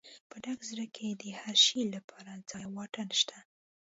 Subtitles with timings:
[0.29, 3.37] په ډک زړه کې د هر شي لپاره ځای او واټن شته.